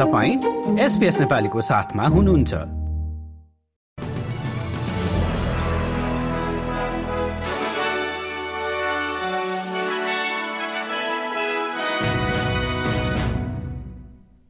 [0.00, 2.54] तपाईँ एसपिएस नेपालीको साथमा हुनुहुन्छ।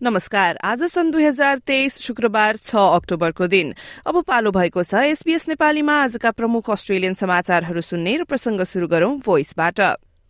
[0.00, 3.74] नमस्कार। आज सन् दुई हजार तेइस शुक्रबार छ अक्टोबरको दिन।
[4.06, 9.18] अब पालो भएको छ एसबीएस नेपालीमा आजका प्रमुख अस्ट्रेलियन समाचारहरू सुन्ने र प्रसंग शुरू गरौं
[9.22, 9.80] भोइसबाट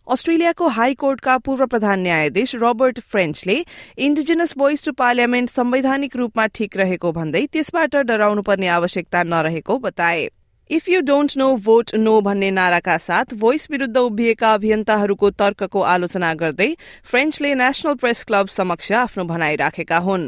[0.07, 3.57] अस्ट्रेलियाको हाई कोर्टका पूर्व प्रधान न्यायाधीश रोबर्ट फ्रेन्चले
[3.97, 10.27] इन्डिजिनस भोइस टु पार्लियामेन्ट संवैधानिक रूपमा ठिक रहेको भन्दै त्यसबाट डराउनुपर्ने आवश्यकता नरहेको बताए।
[10.69, 16.33] If you don't know vote no भन्ने नाराका साथ भोइस विरूद्ध उभिएका अभियन्ताहरूको तर्कको आलोचना
[16.33, 16.67] गर्दै
[17.11, 20.25] फ्रेन्चले नेशनल प्रेस क्लब समक्ष आफ्नो भनाई राखेका हुन्।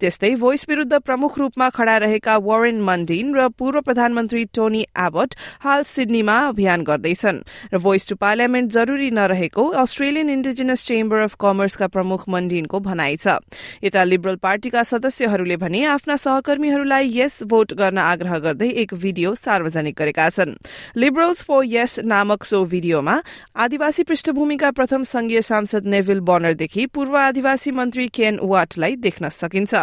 [0.00, 5.82] त्यस्तै भोइस विरूद्ध प्रमुख रूपमा खड़ा रहेका वारेन मन्डिन र पूर्व प्रधानमन्त्री टोनी एबट हाल
[5.84, 7.38] सिडनीमा अभियान गर्दैछन्
[7.74, 13.38] र भोइस टु पार्लियामेन्ट जरूरी नरहेको अस्ट्रेलियन इन्डिजिनस चेम्बर अफ कमर्सका प्रमुख मन्डिनको भनाई छ।
[13.84, 19.74] यता लिबरल पार्टीका सदस्यहरूले भने आफ्ना सहकर्मीहरूलाई यस भोट गर्न आग्रह गर्दै एक भिडियो सार्वजनिक
[19.76, 20.56] सार्वजनिक गरेका छन्।
[20.96, 23.14] लिबरल्स फर यस नामक सो भिडियोमा
[23.56, 29.74] आदिवासी पृष्ठभूमिका प्रथम संघीय सांसद नेभिल बनरदेखि पूर्व आदिवासी मन्त्री केन वाटलाई देख्न सकिन्छ।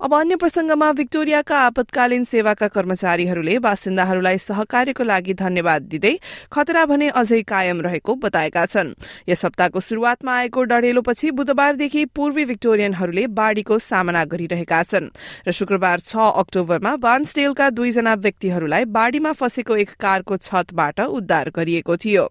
[0.00, 6.14] अब अन्य प्रसंगमा विक्टोरियाका आपतकालीन सेवाका कर्मचारीहरूले बासिन्दाहरूलाई सहकार्यको लागि धन्यवाद दिँदै
[6.52, 8.94] खतरा भने अझै कायम रहेको बताएका छन्।
[9.28, 15.12] यस सप्ताहको शुरूआतमा आएको डढेलोपछि बुधबारदेखि पूर्वी विक्टोरियनहरूले बाढ़ीको सामना गरिरहेका छन्
[15.48, 22.30] र शुक्रबार छ अक्टोबरमा बान्सडेलका दुईजना व्यक्तिहरूलाई बाढ़ीमा फँसेको एक कारको छतबाट उद्धार गरिएको थियो।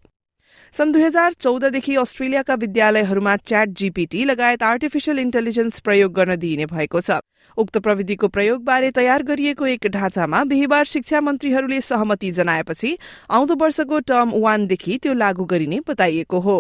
[0.73, 7.01] सन् दुई हजार चौधदेखि अस्ट्रेलियाका विद्यालयहरूमा च्याट जीपीटी लगायत आर्टिफिशियल इन्टेलिजेन्स प्रयोग गर्न दिइने भएको
[7.01, 7.19] छ।
[7.57, 12.97] उक्त प्रविधिको प्रयोगबारे तयार गरिएको एक ढाँचामा बिहिबार शिक्षा मन्त्रीहरूले सहमति जनाएपछि
[13.31, 16.57] आउँदो वर्षको टर्म वानदेखि त्यो लागू गरिने बताइएको हो।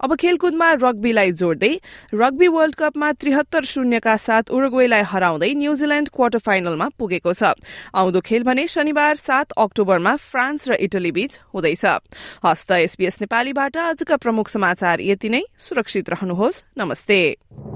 [0.00, 1.72] अब खेलकुदमा रग्बीलाई जोड्दै
[2.14, 7.54] रग्बी वर्ल्ड कपमा त्रिहत्तर शून्यका साथ उरुग्वेलाई हराउँदै न्यूजील्याण्ड क्वार्टर फाइनलमा पुगेको छ।
[7.94, 11.84] आउँदो खेल भने शनिबार सात अक्टोबरमा फ्रान्स र इटली बीच हुँदैछ।
[12.44, 17.75] हस्त एसबीएस नेपालीबाट आजका प्रमुख समाचार यति नै। सुरक्षित रहनुहोस्। नमस्ते।